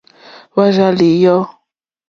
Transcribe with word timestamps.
Wàà 0.55 0.69
rzà 0.75 0.87
lìyɔ̌. 0.99 1.39